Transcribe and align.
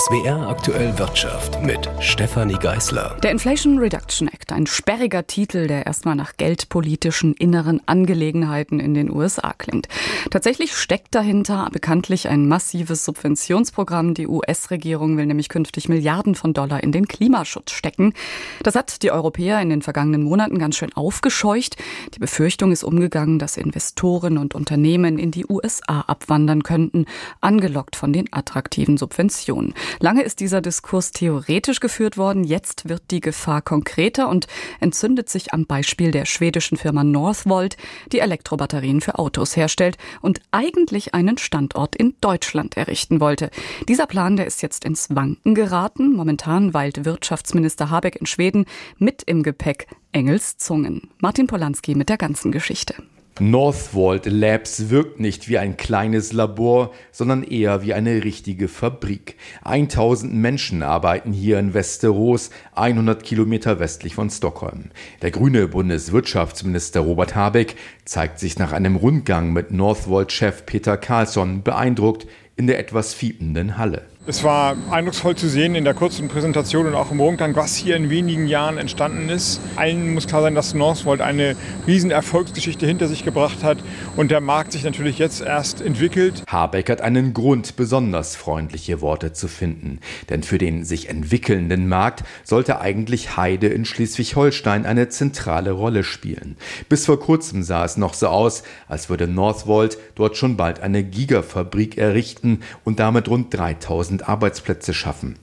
SWR 0.00 0.48
aktuell 0.48 0.98
Wirtschaft 0.98 1.62
mit 1.62 1.86
Stefanie 2.00 2.54
Geißler. 2.54 3.18
Der 3.22 3.32
Inflation 3.32 3.78
Reduction 3.78 4.28
Act, 4.28 4.50
ein 4.50 4.66
sperriger 4.66 5.26
Titel, 5.26 5.66
der 5.66 5.84
erstmal 5.84 6.14
nach 6.14 6.38
geldpolitischen 6.38 7.34
inneren 7.34 7.82
Angelegenheiten 7.84 8.80
in 8.80 8.94
den 8.94 9.10
USA 9.10 9.52
klingt. 9.52 9.88
Tatsächlich 10.30 10.74
steckt 10.74 11.14
dahinter 11.14 11.68
bekanntlich 11.70 12.28
ein 12.28 12.48
massives 12.48 13.04
Subventionsprogramm. 13.04 14.14
Die 14.14 14.26
US-Regierung 14.26 15.18
will 15.18 15.26
nämlich 15.26 15.50
künftig 15.50 15.90
Milliarden 15.90 16.34
von 16.34 16.54
Dollar 16.54 16.82
in 16.82 16.92
den 16.92 17.06
Klimaschutz 17.06 17.72
stecken. 17.72 18.14
Das 18.62 18.76
hat 18.76 19.02
die 19.02 19.10
Europäer 19.10 19.60
in 19.60 19.68
den 19.68 19.82
vergangenen 19.82 20.22
Monaten 20.22 20.58
ganz 20.58 20.76
schön 20.76 20.94
aufgescheucht. 20.94 21.76
Die 22.14 22.20
Befürchtung 22.20 22.72
ist 22.72 22.84
umgegangen, 22.84 23.38
dass 23.38 23.58
Investoren 23.58 24.38
und 24.38 24.54
Unternehmen 24.54 25.18
in 25.18 25.30
die 25.30 25.44
USA 25.46 26.00
abwandern 26.06 26.62
könnten, 26.62 27.04
angelockt 27.42 27.96
von 27.96 28.14
den 28.14 28.32
attraktiven 28.32 28.96
Subventionen. 28.96 29.74
Lange 29.98 30.22
ist 30.22 30.40
dieser 30.40 30.60
Diskurs 30.60 31.10
theoretisch 31.10 31.80
geführt 31.80 32.16
worden, 32.16 32.44
jetzt 32.44 32.88
wird 32.88 33.02
die 33.10 33.20
Gefahr 33.20 33.62
konkreter 33.62 34.28
und 34.28 34.46
entzündet 34.80 35.28
sich 35.28 35.52
am 35.52 35.66
Beispiel 35.66 36.10
der 36.10 36.24
schwedischen 36.24 36.76
Firma 36.76 37.04
Northvolt, 37.04 37.76
die 38.12 38.20
Elektrobatterien 38.20 39.00
für 39.00 39.18
Autos 39.18 39.56
herstellt 39.56 39.98
und 40.20 40.40
eigentlich 40.50 41.14
einen 41.14 41.38
Standort 41.38 41.96
in 41.96 42.14
Deutschland 42.20 42.76
errichten 42.76 43.20
wollte. 43.20 43.50
Dieser 43.88 44.06
Plan, 44.06 44.36
der 44.36 44.46
ist 44.46 44.62
jetzt 44.62 44.84
ins 44.84 45.14
Wanken 45.14 45.54
geraten. 45.54 46.14
Momentan 46.14 46.74
weilt 46.74 47.04
Wirtschaftsminister 47.04 47.90
Habeck 47.90 48.16
in 48.16 48.26
Schweden 48.26 48.66
mit 48.98 49.22
im 49.24 49.42
Gepäck 49.42 49.86
Engels 50.12 50.56
Zungen. 50.56 51.10
Martin 51.18 51.46
Polanski 51.46 51.94
mit 51.94 52.08
der 52.08 52.16
ganzen 52.16 52.52
Geschichte. 52.52 52.94
Northvolt 53.38 54.26
Labs 54.26 54.90
wirkt 54.90 55.20
nicht 55.20 55.48
wie 55.48 55.56
ein 55.56 55.76
kleines 55.76 56.32
Labor, 56.32 56.92
sondern 57.10 57.42
eher 57.42 57.82
wie 57.82 57.94
eine 57.94 58.22
richtige 58.24 58.68
Fabrik. 58.68 59.36
1000 59.62 60.34
Menschen 60.34 60.82
arbeiten 60.82 61.32
hier 61.32 61.58
in 61.58 61.72
Westeros, 61.72 62.50
100 62.74 63.22
Kilometer 63.22 63.78
westlich 63.78 64.14
von 64.14 64.28
Stockholm. 64.28 64.90
Der 65.22 65.30
grüne 65.30 65.68
Bundeswirtschaftsminister 65.68 67.00
Robert 67.00 67.34
Habeck 67.34 67.76
zeigt 68.04 68.38
sich 68.38 68.58
nach 68.58 68.72
einem 68.72 68.96
Rundgang 68.96 69.52
mit 69.52 69.70
Northvolt-Chef 69.70 70.66
Peter 70.66 70.98
Carlsson 70.98 71.62
beeindruckt 71.62 72.26
in 72.56 72.66
der 72.66 72.78
etwas 72.78 73.14
fiependen 73.14 73.78
Halle. 73.78 74.02
Es 74.26 74.44
war 74.44 74.76
eindrucksvoll 74.90 75.34
zu 75.34 75.48
sehen 75.48 75.74
in 75.74 75.84
der 75.84 75.94
kurzen 75.94 76.28
Präsentation 76.28 76.86
und 76.86 76.94
auch 76.94 77.10
im 77.10 77.20
Rundgang, 77.20 77.56
was 77.56 77.74
hier 77.74 77.96
in 77.96 78.10
wenigen 78.10 78.48
Jahren 78.48 78.76
entstanden 78.76 79.30
ist. 79.30 79.62
Allen 79.76 80.12
muss 80.12 80.26
klar 80.26 80.42
sein, 80.42 80.54
dass 80.54 80.74
Northvolt 80.74 81.22
eine 81.22 81.56
riesen 81.86 82.10
Erfolgsgeschichte 82.10 82.86
hinter 82.86 83.08
sich 83.08 83.24
gebracht 83.24 83.62
hat 83.62 83.78
und 84.16 84.30
der 84.30 84.42
Markt 84.42 84.72
sich 84.72 84.84
natürlich 84.84 85.18
jetzt 85.18 85.40
erst 85.40 85.80
entwickelt. 85.80 86.42
Habeck 86.46 86.90
hat 86.90 87.00
einen 87.00 87.32
Grund, 87.32 87.76
besonders 87.76 88.36
freundliche 88.36 89.00
Worte 89.00 89.32
zu 89.32 89.48
finden. 89.48 90.00
Denn 90.28 90.42
für 90.42 90.58
den 90.58 90.84
sich 90.84 91.08
entwickelnden 91.08 91.88
Markt 91.88 92.22
sollte 92.44 92.78
eigentlich 92.78 93.38
Heide 93.38 93.68
in 93.68 93.86
Schleswig-Holstein 93.86 94.84
eine 94.84 95.08
zentrale 95.08 95.70
Rolle 95.70 96.04
spielen. 96.04 96.58
Bis 96.90 97.06
vor 97.06 97.18
kurzem 97.20 97.62
sah 97.62 97.86
es 97.86 97.96
noch 97.96 98.12
so 98.12 98.28
aus, 98.28 98.64
als 98.86 99.08
würde 99.08 99.26
Northvolt 99.26 99.96
dort 100.14 100.36
schon 100.36 100.58
bald 100.58 100.80
eine 100.80 101.02
Gigafabrik 101.02 101.96
errichten 101.96 102.60
und 102.84 103.00
damit 103.00 103.26
rund 103.26 103.56
3000 103.56 104.09
1000 104.10 104.28
Arbeitsplätze 104.28 104.94
schaffen. 104.94 105.36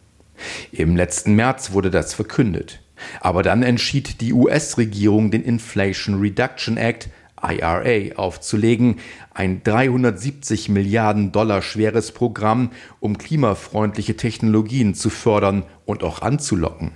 Im 0.72 0.96
letzten 0.96 1.36
März 1.36 1.72
wurde 1.72 1.90
das 1.90 2.14
verkündet. 2.14 2.82
Aber 3.22 3.44
dann 3.44 3.64
entschied 3.64 4.22
die 4.22 4.34
US-Regierung, 4.34 5.32
den 5.32 5.44
Inflation 5.44 6.20
Reduction 6.20 6.78
Act 6.78 7.10
IRA 7.42 8.16
aufzulegen, 8.16 9.00
ein 9.34 9.62
370 9.64 10.70
Milliarden 10.70 11.32
Dollar 11.32 11.62
schweres 11.62 12.12
Programm, 12.12 12.72
um 13.00 13.18
klimafreundliche 13.20 14.18
Technologien 14.18 14.96
zu 14.96 15.12
fördern 15.12 15.64
und 15.86 16.04
auch 16.04 16.24
anzulocken. 16.24 16.92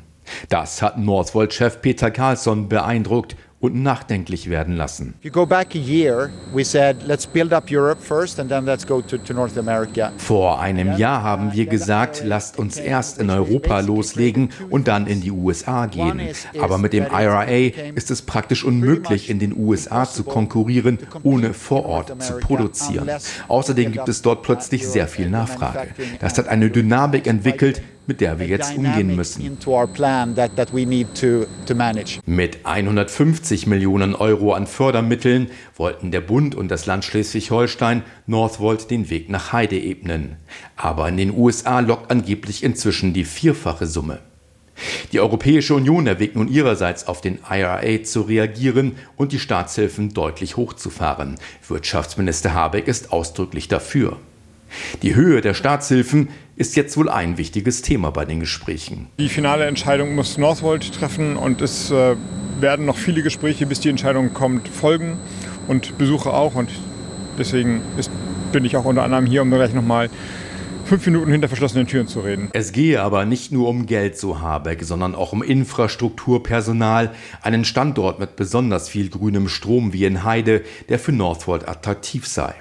Das 0.50 0.82
hat 0.82 0.98
Northvolt-Chef 0.98 1.82
Peter 1.82 2.10
Carlsson 2.10 2.70
beeindruckt 2.70 3.36
und 3.62 3.76
nachdenklich 3.76 4.50
werden 4.50 4.76
lassen. 4.76 5.14
Vor 10.18 10.60
einem 10.60 10.98
Jahr 10.98 11.24
haben 11.24 11.54
wir 11.54 11.68
gesagt, 11.68 12.24
lasst 12.26 12.58
uns 12.58 12.78
erst 12.78 13.20
in 13.20 13.30
Europa 13.30 13.80
loslegen 13.80 14.50
und 14.70 14.88
dann 14.88 15.06
in 15.06 15.22
die 15.22 15.32
USA 15.32 15.86
gehen. 15.86 16.20
Aber 16.60 16.80
mit 16.80 16.92
dem 16.92 17.06
IRA 17.06 17.44
ist 17.94 18.10
es 18.10 18.24
praktisch 18.24 18.64
unmöglich, 18.66 19.30
in 19.30 19.38
den 19.38 19.56
USA 19.56 20.06
zu 20.06 20.24
konkurrieren, 20.24 20.98
ohne 21.24 21.54
vor 21.54 21.86
Ort 21.86 22.22
zu 22.24 22.40
produzieren. 22.40 23.10
Außerdem 23.48 23.92
gibt 23.92 24.10
es 24.10 24.24
dort 24.24 24.42
plötzlich 24.42 24.88
sehr 24.88 25.08
viel 25.08 25.30
Nachfrage. 25.30 25.90
Das 26.20 26.38
hat 26.38 26.48
eine 26.48 26.72
Dynamik 26.72 27.28
entwickelt, 27.28 27.84
mit 28.08 28.22
der 28.22 28.40
wir 28.40 28.48
jetzt 28.48 28.76
umgehen 28.76 29.16
müssen. 29.16 29.58
Mit 32.26 32.66
150 32.66 33.68
Millionen 33.68 34.16
Euro 34.16 34.54
an 34.54 34.68
Fördermitteln 34.68 35.52
wollten 35.76 36.12
der 36.12 36.22
Bund 36.22 36.56
und 36.56 36.70
das 36.70 36.86
Land 36.86 37.06
Schleswig-Holstein 37.06 38.04
Northvolt 38.28 38.90
den 38.90 39.10
Weg 39.10 39.30
nach 39.30 39.54
Heide 39.54 39.78
ebnen. 39.78 40.38
Aber 40.76 41.08
in 41.10 41.18
den 41.18 41.32
USA 41.38 41.80
lockt 41.80 42.12
angeblich 42.12 42.64
inzwischen 42.64 43.14
die 43.14 43.26
vierfache 43.26 43.86
Summe. 43.86 44.20
Die 45.12 45.20
Europäische 45.20 45.76
Union 45.76 46.08
erwägt 46.08 46.36
nun 46.36 46.48
ihrerseits 46.48 47.08
auf 47.08 47.22
den 47.22 47.40
IRA 47.50 48.04
zu 48.04 48.22
reagieren 48.22 48.94
und 49.16 49.32
die 49.32 49.40
Staatshilfen 49.40 50.14
deutlich 50.14 50.58
hochzufahren. 50.58 51.36
Wirtschaftsminister 51.68 52.54
Habeck 52.54 52.88
ist 52.88 53.12
ausdrücklich 53.12 53.68
dafür. 53.68 54.18
Die 55.02 55.16
Höhe 55.16 55.42
der 55.42 55.54
Staatshilfen 55.54 56.30
ist 56.62 56.76
jetzt 56.76 56.96
wohl 56.96 57.10
ein 57.10 57.40
wichtiges 57.40 57.82
Thema 57.82 58.12
bei 58.12 58.24
den 58.24 58.40
Gesprächen. 58.40 59.08
Die 59.18 59.30
finale 59.30 59.66
Entscheidung 59.66 60.14
muss 60.14 60.38
Northvolt 60.38 60.94
treffen 60.94 61.36
und 61.36 61.60
es 61.60 61.90
äh, 61.90 62.16
werden 62.60 62.86
noch 62.86 62.98
viele 62.98 63.24
Gespräche, 63.24 63.66
bis 63.66 63.80
die 63.80 63.90
Entscheidung 63.90 64.32
kommt, 64.32 64.68
folgen 64.68 65.18
und 65.68 65.98
Besuche 65.98 66.32
auch. 66.32 66.54
Und 66.54 66.70
deswegen 67.40 67.82
ist, 67.98 68.12
bin 68.52 68.64
ich 68.64 68.78
auch 68.78 68.86
unter 68.86 69.02
anderem 69.02 69.26
hier, 69.26 69.42
um 69.42 69.50
gleich 69.50 69.74
nochmal 69.74 70.12
fünf 70.86 71.04
Minuten 71.08 71.32
hinter 71.32 71.48
verschlossenen 71.48 71.88
Türen 71.88 72.08
zu 72.08 72.20
reden. 72.20 72.50
Es 72.54 72.74
gehe 72.74 73.02
aber 73.02 73.26
nicht 73.26 73.52
nur 73.52 73.68
um 73.68 73.88
Geld, 73.88 74.20
so 74.20 74.40
Habeck, 74.40 74.84
sondern 74.84 75.16
auch 75.16 75.34
um 75.34 75.42
Infrastruktur, 75.42 76.44
Personal, 76.44 77.12
einen 77.42 77.66
Standort 77.66 78.20
mit 78.20 78.36
besonders 78.36 78.88
viel 78.88 79.10
grünem 79.10 79.48
Strom 79.48 79.94
wie 79.94 80.06
in 80.06 80.24
Heide, 80.24 80.62
der 80.90 81.00
für 81.00 81.12
Northvolt 81.12 81.68
attraktiv 81.68 82.28
sei. 82.28 82.54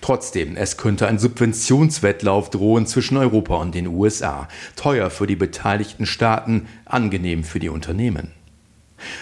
Trotzdem, 0.00 0.56
es 0.56 0.76
könnte 0.76 1.06
ein 1.06 1.18
Subventionswettlauf 1.18 2.50
drohen 2.50 2.86
zwischen 2.86 3.16
Europa 3.16 3.56
und 3.56 3.74
den 3.74 3.86
USA. 3.86 4.48
Teuer 4.76 5.10
für 5.10 5.26
die 5.26 5.36
beteiligten 5.36 6.06
Staaten, 6.06 6.68
angenehm 6.84 7.44
für 7.44 7.58
die 7.58 7.68
Unternehmen. 7.68 8.32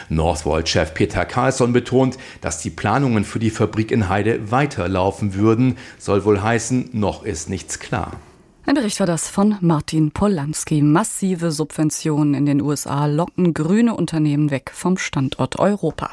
Northvolt-Chef 0.09 0.95
Peter 0.95 1.25
Carlsson 1.25 1.73
betont, 1.73 2.17
dass 2.41 2.61
die 2.61 2.71
Planungen 2.71 3.25
für 3.25 3.39
die 3.39 3.51
Fabrik 3.51 3.91
in 3.91 4.09
Heide 4.09 4.51
weiterlaufen 4.51 5.35
würden, 5.35 5.77
soll 5.99 6.25
wohl 6.25 6.43
heißen, 6.43 6.91
noch 6.93 7.25
ist 7.25 7.49
nichts 7.49 7.81
klar. 7.81 8.21
Ein 8.67 8.77
Bericht 8.77 8.99
war 8.99 9.07
das 9.07 9.29
von 9.29 9.59
Martin 9.61 10.11
Polanski. 10.11 10.81
Massive 10.81 11.53
Subventionen 11.53 12.33
in 12.33 12.47
den 12.47 12.63
USA 12.63 13.05
locken 13.05 13.53
grüne 13.53 13.95
Unternehmen 13.95 14.51
weg 14.51 14.71
vom 14.73 14.97
Standort 14.97 15.59
Europa. 15.59 16.13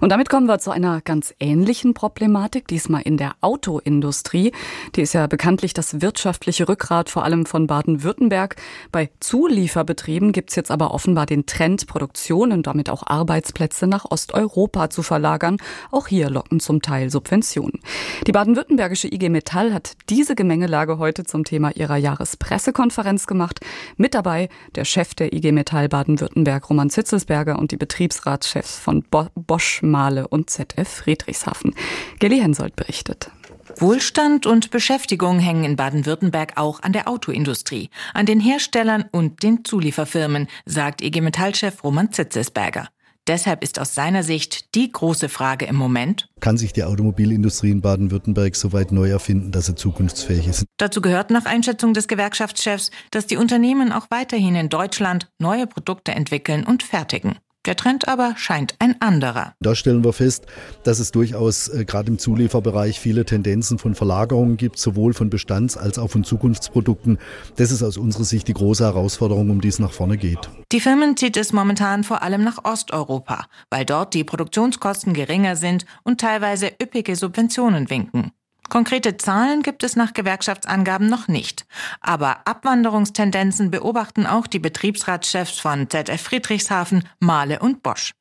Und 0.00 0.10
damit 0.10 0.28
kommen 0.28 0.46
wir 0.46 0.60
zu 0.60 0.70
einer 0.70 1.00
ganz 1.00 1.34
ähnlichen 1.40 1.92
Problematik, 1.92 2.68
diesmal 2.68 3.02
in 3.02 3.16
der 3.16 3.32
Autoindustrie. 3.40 4.52
Die 4.94 5.02
ist 5.02 5.14
ja 5.14 5.26
bekanntlich 5.26 5.74
das 5.74 6.00
wirtschaftliche 6.00 6.68
Rückgrat 6.68 7.10
vor 7.10 7.24
allem 7.24 7.44
von 7.44 7.66
Baden-Württemberg. 7.66 8.54
Bei 8.92 9.10
Zulieferbetrieben 9.18 10.30
gibt's 10.30 10.54
jetzt 10.54 10.70
aber 10.70 10.94
offenbar 10.94 11.26
den 11.26 11.44
Trend, 11.46 11.88
Produktion 11.88 12.52
und 12.52 12.68
damit 12.68 12.88
auch 12.88 13.04
Arbeitsplätze 13.04 13.88
nach 13.88 14.04
Osteuropa 14.08 14.90
zu 14.90 15.02
verlagern. 15.02 15.56
Auch 15.90 16.06
hier 16.06 16.30
locken 16.30 16.60
zum 16.60 16.82
Teil 16.82 17.10
Subventionen. 17.10 17.80
Die 18.28 18.32
baden-württembergische 18.32 19.12
IG 19.12 19.28
Metall 19.28 19.74
hat 19.74 19.96
diese 20.08 20.36
Gemengelage 20.36 20.98
heute 20.98 21.24
zum 21.24 21.42
Thema 21.42 21.72
ihrer 21.80 21.96
Jahrespressekonferenz 21.96 23.26
gemacht. 23.26 23.60
Mit 23.96 24.14
dabei 24.14 24.48
der 24.74 24.84
Chef 24.84 25.14
der 25.14 25.32
IG 25.32 25.50
Metall 25.52 25.88
Baden-Württemberg, 25.88 26.70
Roman 26.70 26.90
Zitzelsberger 26.90 27.58
und 27.58 27.72
die 27.72 27.76
Betriebsratschefs 27.76 28.78
von 28.78 29.04
Bosch, 29.34 29.82
Mahle 29.82 30.28
und 30.28 30.50
ZF 30.50 30.88
Friedrichshafen. 30.88 31.74
Gelly 32.18 32.38
Hensoldt 32.38 32.76
berichtet. 32.76 33.30
Wohlstand 33.78 34.46
und 34.46 34.70
Beschäftigung 34.70 35.38
hängen 35.38 35.64
in 35.64 35.76
Baden-Württemberg 35.76 36.52
auch 36.56 36.82
an 36.82 36.92
der 36.92 37.08
Autoindustrie, 37.08 37.90
an 38.14 38.26
den 38.26 38.40
Herstellern 38.40 39.04
und 39.10 39.42
den 39.42 39.64
Zulieferfirmen, 39.64 40.48
sagt 40.66 41.02
IG 41.02 41.20
Metall-Chef 41.20 41.82
Roman 41.84 42.12
Zitzelsberger. 42.12 42.88
Deshalb 43.26 43.62
ist 43.62 43.78
aus 43.78 43.94
seiner 43.94 44.22
Sicht 44.22 44.74
die 44.74 44.90
große 44.90 45.28
Frage 45.28 45.66
im 45.66 45.76
Moment, 45.76 46.28
kann 46.40 46.56
sich 46.56 46.72
die 46.72 46.84
Automobilindustrie 46.84 47.70
in 47.70 47.80
Baden-Württemberg 47.80 48.56
so 48.56 48.72
weit 48.72 48.92
neu 48.92 49.10
erfinden, 49.10 49.52
dass 49.52 49.66
sie 49.66 49.74
zukunftsfähig 49.74 50.48
ist. 50.48 50.64
Dazu 50.78 51.00
gehört 51.00 51.30
nach 51.30 51.44
Einschätzung 51.44 51.94
des 51.94 52.08
Gewerkschaftschefs, 52.08 52.90
dass 53.10 53.26
die 53.26 53.36
Unternehmen 53.36 53.92
auch 53.92 54.06
weiterhin 54.10 54.54
in 54.54 54.68
Deutschland 54.68 55.30
neue 55.38 55.66
Produkte 55.66 56.12
entwickeln 56.12 56.64
und 56.64 56.82
fertigen. 56.82 57.38
Der 57.70 57.76
Trend 57.76 58.08
aber 58.08 58.34
scheint 58.36 58.74
ein 58.80 59.00
anderer. 59.00 59.54
Da 59.60 59.76
stellen 59.76 60.02
wir 60.02 60.12
fest, 60.12 60.46
dass 60.82 60.98
es 60.98 61.12
durchaus 61.12 61.68
äh, 61.68 61.84
gerade 61.84 62.10
im 62.10 62.18
Zulieferbereich 62.18 62.98
viele 62.98 63.24
Tendenzen 63.24 63.78
von 63.78 63.94
Verlagerungen 63.94 64.56
gibt, 64.56 64.76
sowohl 64.80 65.14
von 65.14 65.30
Bestands- 65.30 65.76
als 65.76 65.96
auch 65.96 66.10
von 66.10 66.24
Zukunftsprodukten. 66.24 67.18
Das 67.58 67.70
ist 67.70 67.84
aus 67.84 67.96
unserer 67.96 68.24
Sicht 68.24 68.48
die 68.48 68.54
große 68.54 68.82
Herausforderung, 68.82 69.50
um 69.50 69.60
die 69.60 69.68
es 69.68 69.78
nach 69.78 69.92
vorne 69.92 70.16
geht. 70.16 70.50
Die 70.72 70.80
Firmen 70.80 71.16
zieht 71.16 71.36
es 71.36 71.52
momentan 71.52 72.02
vor 72.02 72.22
allem 72.22 72.42
nach 72.42 72.64
Osteuropa, 72.64 73.46
weil 73.70 73.84
dort 73.84 74.14
die 74.14 74.24
Produktionskosten 74.24 75.14
geringer 75.14 75.54
sind 75.54 75.86
und 76.02 76.20
teilweise 76.20 76.72
üppige 76.82 77.14
Subventionen 77.14 77.88
winken. 77.88 78.32
Konkrete 78.68 79.16
Zahlen 79.16 79.62
gibt 79.62 79.82
es 79.82 79.96
nach 79.96 80.12
Gewerkschaftsangaben 80.12 81.08
noch 81.08 81.28
nicht. 81.28 81.66
Aber 82.00 82.46
Abwanderungstendenzen 82.46 83.70
beobachten 83.70 84.26
auch 84.26 84.46
die 84.46 84.58
Betriebsratschefs 84.58 85.58
von 85.58 85.88
ZF 85.90 86.20
Friedrichshafen, 86.20 87.08
Mahle 87.18 87.58
und 87.60 87.82
Bosch. 87.82 88.12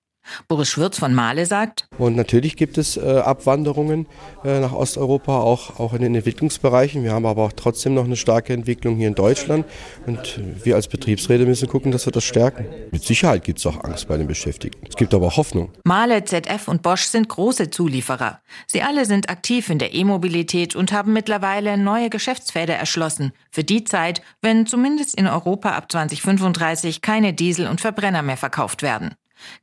Boris 0.47 0.69
Schwürz 0.69 0.99
von 0.99 1.13
Mahle 1.13 1.45
sagt. 1.45 1.87
Und 1.97 2.15
natürlich 2.15 2.55
gibt 2.55 2.77
es 2.77 2.97
äh, 2.97 3.19
Abwanderungen 3.19 4.07
äh, 4.43 4.59
nach 4.59 4.73
Osteuropa, 4.73 5.39
auch, 5.39 5.79
auch 5.79 5.93
in 5.93 6.01
den 6.01 6.15
Entwicklungsbereichen. 6.15 7.03
Wir 7.03 7.13
haben 7.13 7.25
aber 7.25 7.43
auch 7.43 7.53
trotzdem 7.53 7.93
noch 7.93 8.05
eine 8.05 8.15
starke 8.15 8.53
Entwicklung 8.53 8.97
hier 8.97 9.07
in 9.07 9.15
Deutschland. 9.15 9.65
Und 10.05 10.39
wir 10.63 10.75
als 10.75 10.87
Betriebsräte 10.87 11.45
müssen 11.45 11.67
gucken, 11.67 11.91
dass 11.91 12.05
wir 12.05 12.11
das 12.11 12.23
stärken. 12.23 12.65
Mit 12.91 13.03
Sicherheit 13.03 13.43
gibt 13.43 13.59
es 13.59 13.65
auch 13.65 13.83
Angst 13.83 14.07
bei 14.07 14.17
den 14.17 14.27
Beschäftigten. 14.27 14.85
Es 14.87 14.95
gibt 14.95 15.13
aber 15.13 15.27
auch 15.27 15.37
Hoffnung. 15.37 15.71
Mahle, 15.83 16.23
ZF 16.23 16.67
und 16.67 16.81
Bosch 16.81 17.03
sind 17.03 17.29
große 17.29 17.69
Zulieferer. 17.69 18.41
Sie 18.67 18.81
alle 18.81 19.05
sind 19.05 19.29
aktiv 19.29 19.69
in 19.69 19.79
der 19.79 19.93
E-Mobilität 19.93 20.75
und 20.75 20.91
haben 20.91 21.13
mittlerweile 21.13 21.77
neue 21.77 22.09
Geschäftsfelder 22.09 22.75
erschlossen. 22.75 23.33
Für 23.51 23.63
die 23.63 23.83
Zeit, 23.83 24.21
wenn 24.41 24.65
zumindest 24.65 25.15
in 25.15 25.27
Europa 25.27 25.71
ab 25.71 25.91
2035 25.91 27.01
keine 27.01 27.33
Diesel 27.33 27.67
und 27.67 27.81
Verbrenner 27.81 28.21
mehr 28.21 28.37
verkauft 28.37 28.81
werden. 28.81 29.15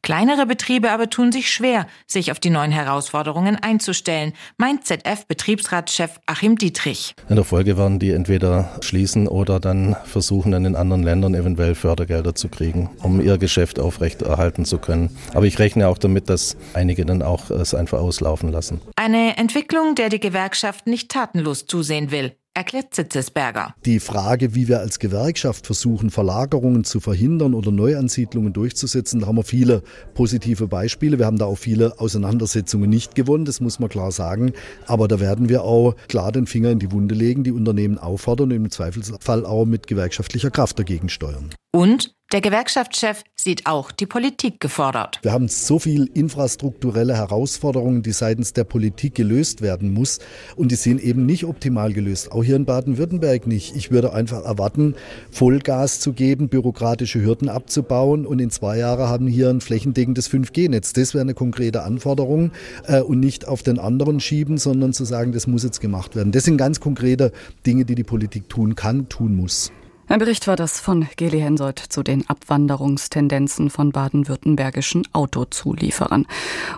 Kleinere 0.02 0.46
Betriebe 0.46 0.90
aber 0.90 1.10
tun 1.10 1.32
sich 1.32 1.50
schwer, 1.50 1.86
sich 2.06 2.30
auf 2.30 2.40
die 2.40 2.50
neuen 2.50 2.72
Herausforderungen 2.72 3.56
einzustellen, 3.56 4.32
meint 4.56 4.86
ZF-Betriebsratschef 4.86 6.20
Achim 6.26 6.56
Dietrich. 6.56 7.14
In 7.28 7.36
der 7.36 7.44
Folge 7.44 7.76
werden 7.76 7.98
die 7.98 8.12
entweder 8.12 8.78
schließen 8.80 9.28
oder 9.28 9.60
dann 9.60 9.96
versuchen, 10.04 10.52
in 10.52 10.64
den 10.64 10.76
anderen 10.76 11.02
Ländern 11.02 11.34
eventuell 11.34 11.74
Fördergelder 11.74 12.34
zu 12.34 12.48
kriegen, 12.48 12.90
um 13.02 13.20
ihr 13.20 13.38
Geschäft 13.38 13.78
aufrechterhalten 13.78 14.64
zu 14.64 14.78
können. 14.78 15.16
Aber 15.34 15.46
ich 15.46 15.58
rechne 15.58 15.88
auch 15.88 15.98
damit, 15.98 16.30
dass 16.30 16.56
einige 16.74 17.04
dann 17.04 17.22
auch 17.22 17.50
es 17.50 17.74
einfach 17.74 17.98
auslaufen 17.98 18.50
lassen. 18.50 18.80
Eine 18.96 19.36
Entwicklung, 19.36 19.94
der 19.94 20.08
die 20.08 20.20
Gewerkschaft 20.20 20.86
nicht 20.86 21.10
tatenlos 21.10 21.66
zusehen 21.66 22.10
will 22.10 22.36
erklärt 22.56 22.94
Zitzesberger. 22.94 23.74
Die 23.84 24.00
Frage, 24.00 24.54
wie 24.54 24.66
wir 24.66 24.80
als 24.80 24.98
Gewerkschaft 24.98 25.66
versuchen, 25.66 26.10
Verlagerungen 26.10 26.84
zu 26.84 27.00
verhindern 27.00 27.52
oder 27.52 27.70
Neuansiedlungen 27.70 28.52
durchzusetzen, 28.54 29.20
da 29.20 29.26
haben 29.26 29.36
wir 29.36 29.44
viele 29.44 29.82
positive 30.14 30.66
Beispiele. 30.66 31.18
Wir 31.18 31.26
haben 31.26 31.38
da 31.38 31.44
auch 31.44 31.58
viele 31.58 32.00
Auseinandersetzungen 32.00 32.88
nicht 32.88 33.14
gewonnen, 33.14 33.44
das 33.44 33.60
muss 33.60 33.78
man 33.78 33.90
klar 33.90 34.10
sagen. 34.10 34.52
Aber 34.86 35.06
da 35.06 35.20
werden 35.20 35.48
wir 35.50 35.64
auch 35.64 35.94
klar 36.08 36.32
den 36.32 36.46
Finger 36.46 36.70
in 36.70 36.78
die 36.78 36.90
Wunde 36.90 37.14
legen, 37.14 37.44
die 37.44 37.52
Unternehmen 37.52 37.98
auffordern 37.98 38.50
und 38.50 38.56
im 38.56 38.70
Zweifelsfall 38.70 39.44
auch 39.44 39.66
mit 39.66 39.86
gewerkschaftlicher 39.86 40.50
Kraft 40.50 40.78
dagegen 40.78 41.10
steuern. 41.10 41.50
Und 41.76 42.14
der 42.32 42.40
Gewerkschaftschef 42.40 43.22
sieht 43.34 43.66
auch 43.66 43.92
die 43.92 44.06
Politik 44.06 44.60
gefordert. 44.60 45.18
Wir 45.20 45.32
haben 45.32 45.46
so 45.46 45.78
viel 45.78 46.08
infrastrukturelle 46.14 47.14
Herausforderungen, 47.14 48.00
die 48.00 48.12
seitens 48.12 48.54
der 48.54 48.64
Politik 48.64 49.14
gelöst 49.14 49.60
werden 49.60 49.92
muss. 49.92 50.20
Und 50.56 50.72
die 50.72 50.76
sind 50.76 51.02
eben 51.02 51.26
nicht 51.26 51.44
optimal 51.44 51.92
gelöst. 51.92 52.32
Auch 52.32 52.42
hier 52.42 52.56
in 52.56 52.64
Baden-Württemberg 52.64 53.46
nicht. 53.46 53.76
Ich 53.76 53.90
würde 53.90 54.14
einfach 54.14 54.42
erwarten, 54.42 54.94
Vollgas 55.30 56.00
zu 56.00 56.14
geben, 56.14 56.48
bürokratische 56.48 57.22
Hürden 57.22 57.50
abzubauen. 57.50 58.24
Und 58.24 58.38
in 58.38 58.48
zwei 58.48 58.78
Jahren 58.78 59.10
haben 59.10 59.26
hier 59.26 59.50
ein 59.50 59.60
flächendeckendes 59.60 60.30
5G-Netz. 60.30 60.94
Das 60.94 61.12
wäre 61.12 61.20
eine 61.20 61.34
konkrete 61.34 61.82
Anforderung. 61.82 62.52
Äh, 62.86 63.02
und 63.02 63.20
nicht 63.20 63.46
auf 63.46 63.62
den 63.62 63.78
anderen 63.78 64.20
schieben, 64.20 64.56
sondern 64.56 64.94
zu 64.94 65.04
sagen, 65.04 65.32
das 65.32 65.46
muss 65.46 65.62
jetzt 65.62 65.82
gemacht 65.82 66.16
werden. 66.16 66.32
Das 66.32 66.44
sind 66.44 66.56
ganz 66.56 66.80
konkrete 66.80 67.32
Dinge, 67.66 67.84
die 67.84 67.96
die 67.96 68.02
Politik 68.02 68.48
tun 68.48 68.76
kann, 68.76 69.10
tun 69.10 69.36
muss. 69.36 69.70
Ein 70.08 70.20
Bericht 70.20 70.46
war 70.46 70.54
das 70.54 70.78
von 70.78 71.08
Geli 71.16 71.40
Hensoldt 71.40 71.80
zu 71.80 72.04
den 72.04 72.28
Abwanderungstendenzen 72.28 73.70
von 73.70 73.90
baden-württembergischen 73.90 75.02
Autozulieferern. 75.12 76.26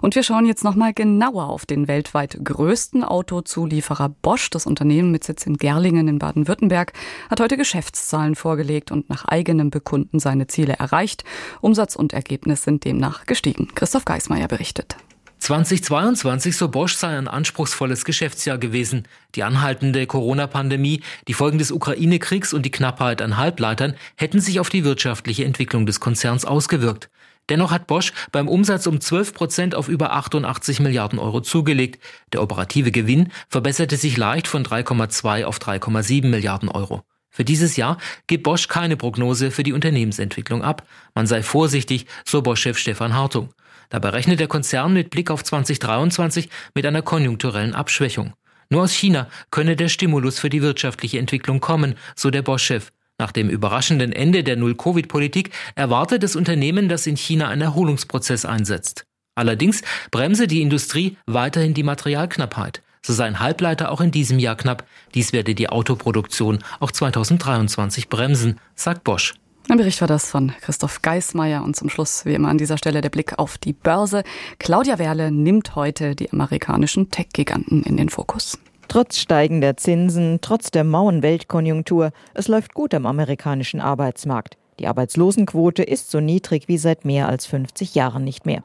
Und 0.01 0.15
wir 0.15 0.23
schauen 0.23 0.47
jetzt 0.47 0.65
nochmal 0.65 0.95
genauer 0.95 1.51
auf 1.51 1.67
den 1.67 1.89
weltweit 1.89 2.39
größten 2.43 3.05
Autozulieferer 3.05 4.09
Bosch. 4.09 4.49
Das 4.49 4.65
Unternehmen 4.65 5.11
mit 5.11 5.25
Sitz 5.25 5.45
in 5.45 5.59
Gerlingen 5.59 6.09
in 6.09 6.19
Baden-Württemberg 6.19 6.95
hat 7.29 7.41
heute 7.41 7.59
Geschäftszahlen 7.59 8.35
vorgelegt 8.35 8.91
und 8.91 9.11
nach 9.11 9.27
eigenem 9.27 9.69
Bekunden 9.69 10.21
seine 10.21 10.47
Ziele 10.47 10.75
erreicht. 10.79 11.25
Umsatz 11.61 11.97
und 11.97 12.15
Ergebnis 12.15 12.63
sind 12.63 12.87
demnach 12.87 13.27
gestiegen. 13.27 13.69
Christoph 13.75 14.07
Geismeier 14.07 14.49
berichtet. 14.49 14.97
2022, 15.39 16.57
so 16.57 16.69
Bosch, 16.69 16.95
sei 16.95 17.17
ein 17.17 17.29
anspruchsvolles 17.29 18.05
Geschäftsjahr 18.05 18.59
gewesen. 18.59 19.07
Die 19.35 19.45
anhaltende 19.45 20.07
Corona-Pandemie, 20.07 21.03
die 21.27 21.35
Folgen 21.35 21.59
des 21.59 21.71
Ukraine-Kriegs 21.71 22.53
und 22.53 22.63
die 22.63 22.71
Knappheit 22.71 23.23
an 23.23 23.37
Halbleitern 23.37 23.95
hätten 24.17 24.41
sich 24.41 24.61
auf 24.61 24.69
die 24.69 24.85
wirtschaftliche 24.85 25.45
Entwicklung 25.45 25.87
des 25.87 26.01
Konzerns 26.01 26.45
ausgewirkt. 26.45 27.09
Dennoch 27.49 27.71
hat 27.71 27.87
Bosch 27.87 28.13
beim 28.31 28.49
Umsatz 28.49 28.87
um 28.87 29.01
12 29.01 29.33
Prozent 29.33 29.75
auf 29.75 29.89
über 29.89 30.13
88 30.13 30.81
Milliarden 30.81 31.19
Euro 31.19 31.41
zugelegt. 31.41 32.03
Der 32.33 32.43
operative 32.43 32.91
Gewinn 32.91 33.33
verbesserte 33.49 33.97
sich 33.97 34.17
leicht 34.17 34.49
von 34.49 34.65
3,2 34.65 35.45
auf 35.45 35.59
3,7 35.59 36.27
Milliarden 36.27 36.69
Euro. 36.69 37.03
Für 37.31 37.45
dieses 37.45 37.77
Jahr 37.77 37.99
gibt 38.27 38.43
Bosch 38.43 38.69
keine 38.69 38.97
Prognose 38.97 39.51
für 39.51 39.63
die 39.63 39.73
Unternehmensentwicklung 39.73 40.63
ab. 40.63 40.87
Man 41.15 41.27
sei 41.27 41.43
vorsichtig, 41.43 42.07
so 42.25 42.43
Bosch-Chef 42.43 42.77
Stefan 42.77 43.15
Hartung. 43.15 43.51
Dabei 43.89 44.11
rechnet 44.11 44.41
der 44.41 44.49
Konzern 44.49 44.93
mit 44.93 45.11
Blick 45.11 45.31
auf 45.31 45.43
2023 45.43 46.49
mit 46.75 46.85
einer 46.85 47.03
konjunkturellen 47.03 47.75
Abschwächung. 47.75 48.35
Nur 48.71 48.83
aus 48.83 48.93
China 48.93 49.29
könne 49.51 49.77
der 49.77 49.89
Stimulus 49.89 50.39
für 50.39 50.51
die 50.51 50.63
wirtschaftliche 50.63 51.19
Entwicklung 51.19 51.61
kommen, 51.61 51.95
so 52.15 52.31
der 52.31 52.43
Bosch-Chef. 52.43 52.91
Nach 53.19 53.33
dem 53.33 53.49
überraschenden 53.49 54.13
Ende 54.13 54.45
der 54.45 54.57
Null-Covid-Politik 54.57 55.51
erwartet 55.75 56.23
das 56.23 56.37
Unternehmen, 56.37 56.89
dass 56.89 57.07
in 57.07 57.17
China 57.17 57.49
ein 57.49 57.61
Erholungsprozess 57.61 58.45
einsetzt. 58.45 59.05
Allerdings 59.35 59.83
bremse 60.11 60.47
die 60.47 60.63
Industrie 60.63 61.17
weiterhin 61.27 61.75
die 61.75 61.83
Materialknappheit. 61.83 62.83
So 63.03 63.13
seien 63.13 63.41
Halbleiter 63.41 63.91
auch 63.91 64.01
in 64.01 64.11
diesem 64.11 64.39
Jahr 64.39 64.57
knapp. 64.57 64.85
Dies 65.15 65.33
werde 65.33 65.55
die 65.55 65.69
Autoproduktion 65.69 66.59
auch 66.79 66.91
2023 66.91 68.09
bremsen, 68.09 68.61
sagt 68.75 69.05
Bosch. 69.05 69.35
Ein 69.71 69.77
Bericht 69.77 70.01
war 70.01 70.09
das 70.09 70.31
von 70.31 70.53
Christoph 70.63 71.03
Geismeier 71.03 71.63
und 71.63 71.77
zum 71.77 71.91
Schluss 71.91 72.25
wie 72.25 72.33
immer 72.33 72.49
an 72.49 72.57
dieser 72.57 72.79
Stelle 72.79 73.03
der 73.03 73.11
Blick 73.11 73.39
auf 73.39 73.59
die 73.59 73.75
Börse. 73.75 74.23
Claudia 74.59 74.99
Werle 74.99 75.31
nimmt 75.31 75.77
heute 75.77 76.15
die 76.15 76.33
amerikanischen 76.33 77.11
Tech-Giganten 77.11 77.83
in 77.83 77.99
den 77.99 78.09
Fokus. 78.09 78.59
Trotz 78.89 79.19
steigender 79.19 79.77
Zinsen, 79.77 80.39
trotz 80.41 80.71
der 80.71 80.85
mauen 80.85 81.23
Weltkonjunktur, 81.23 82.13
es 82.33 82.49
läuft 82.49 82.73
gut 82.73 82.95
am 82.95 83.05
amerikanischen 83.05 83.81
Arbeitsmarkt. 83.81 84.58
Die 84.79 84.87
Arbeitslosenquote 84.87 85.83
ist 85.83 86.11
so 86.11 86.21
niedrig 86.21 86.69
wie 86.69 86.79
seit 86.79 87.05
mehr 87.05 87.29
als 87.29 87.47
50 87.47 87.95
Jahren 87.95 88.25
nicht 88.25 88.47
mehr. 88.47 88.63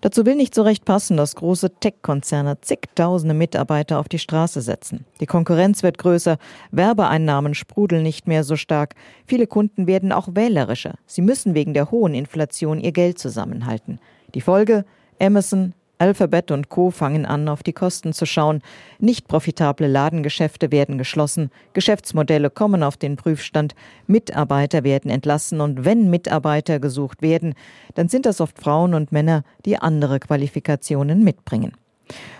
Dazu 0.00 0.24
will 0.26 0.36
nicht 0.36 0.54
so 0.54 0.62
recht 0.62 0.84
passen, 0.84 1.16
dass 1.16 1.34
große 1.34 1.70
Tech-Konzerne 1.80 2.60
zigtausende 2.60 3.34
Mitarbeiter 3.34 3.98
auf 3.98 4.08
die 4.08 4.18
Straße 4.18 4.60
setzen. 4.60 5.04
Die 5.20 5.26
Konkurrenz 5.26 5.82
wird 5.82 5.98
größer, 5.98 6.38
Werbeeinnahmen 6.70 7.54
sprudeln 7.54 8.02
nicht 8.02 8.28
mehr 8.28 8.44
so 8.44 8.56
stark. 8.56 8.94
Viele 9.26 9.46
Kunden 9.46 9.86
werden 9.86 10.12
auch 10.12 10.28
wählerischer. 10.32 10.94
Sie 11.06 11.22
müssen 11.22 11.54
wegen 11.54 11.74
der 11.74 11.90
hohen 11.90 12.14
Inflation 12.14 12.80
ihr 12.80 12.92
Geld 12.92 13.18
zusammenhalten. 13.18 13.98
Die 14.34 14.40
Folge? 14.40 14.84
Amazon, 15.20 15.74
Alphabet 15.98 16.50
und 16.52 16.68
Co. 16.68 16.90
fangen 16.90 17.26
an, 17.26 17.48
auf 17.48 17.62
die 17.62 17.72
Kosten 17.72 18.12
zu 18.12 18.24
schauen. 18.24 18.62
Nicht 19.00 19.26
profitable 19.26 19.88
Ladengeschäfte 19.88 20.70
werden 20.70 20.96
geschlossen, 20.96 21.50
Geschäftsmodelle 21.72 22.50
kommen 22.50 22.82
auf 22.82 22.96
den 22.96 23.16
Prüfstand, 23.16 23.74
Mitarbeiter 24.06 24.84
werden 24.84 25.10
entlassen 25.10 25.60
und 25.60 25.84
wenn 25.84 26.08
Mitarbeiter 26.08 26.78
gesucht 26.78 27.20
werden, 27.20 27.54
dann 27.94 28.08
sind 28.08 28.26
das 28.26 28.40
oft 28.40 28.58
Frauen 28.58 28.94
und 28.94 29.10
Männer, 29.10 29.42
die 29.64 29.78
andere 29.78 30.20
Qualifikationen 30.20 31.24
mitbringen. 31.24 31.72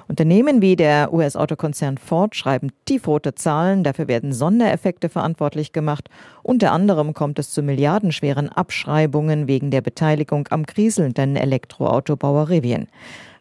Unternehmen 0.06 0.62
wie 0.62 0.76
der 0.76 1.12
US-Autokonzern 1.12 1.98
Ford 1.98 2.34
schreiben 2.34 2.70
tiefrote 2.86 3.34
Zahlen, 3.34 3.84
dafür 3.84 4.08
werden 4.08 4.32
Sondereffekte 4.32 5.10
verantwortlich 5.10 5.72
gemacht. 5.72 6.08
Unter 6.42 6.72
anderem 6.72 7.12
kommt 7.12 7.38
es 7.38 7.50
zu 7.50 7.62
milliardenschweren 7.62 8.48
Abschreibungen 8.48 9.48
wegen 9.48 9.70
der 9.70 9.82
Beteiligung 9.82 10.48
am 10.50 10.64
kriselnden 10.64 11.36
Elektroautobauer 11.36 12.48
Rivian. 12.48 12.86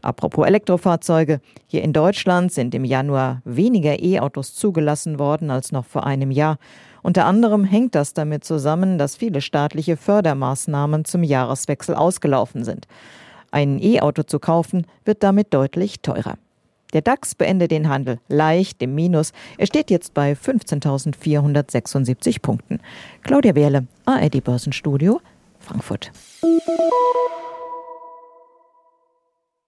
Apropos 0.01 0.45
Elektrofahrzeuge. 0.45 1.39
Hier 1.67 1.83
in 1.83 1.93
Deutschland 1.93 2.51
sind 2.51 2.75
im 2.75 2.85
Januar 2.85 3.41
weniger 3.45 4.01
E-Autos 4.01 4.55
zugelassen 4.55 5.19
worden 5.19 5.51
als 5.51 5.71
noch 5.71 5.85
vor 5.85 6.05
einem 6.05 6.31
Jahr. 6.31 6.57
Unter 7.03 7.25
anderem 7.25 7.63
hängt 7.63 7.95
das 7.95 8.13
damit 8.13 8.43
zusammen, 8.43 8.97
dass 8.97 9.15
viele 9.15 9.41
staatliche 9.41 9.97
Fördermaßnahmen 9.97 11.05
zum 11.05 11.23
Jahreswechsel 11.23 11.95
ausgelaufen 11.95 12.63
sind. 12.63 12.87
Ein 13.51 13.79
E-Auto 13.81 14.23
zu 14.23 14.39
kaufen 14.39 14.85
wird 15.05 15.23
damit 15.23 15.53
deutlich 15.53 16.01
teurer. 16.01 16.37
Der 16.93 17.01
DAX 17.01 17.35
beendet 17.35 17.71
den 17.71 17.89
Handel 17.89 18.19
leicht 18.27 18.81
im 18.81 18.95
Minus. 18.95 19.33
Er 19.57 19.67
steht 19.67 19.91
jetzt 19.91 20.13
bei 20.13 20.33
15.476 20.33 22.41
Punkten. 22.41 22.79
Claudia 23.23 23.55
Wehrle, 23.55 23.87
ARD 24.05 24.43
Börsenstudio, 24.43 25.19
Frankfurt. 25.59 26.11